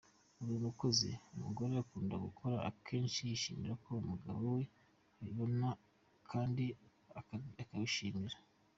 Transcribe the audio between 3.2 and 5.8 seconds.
yishimira ko umugabo we abibona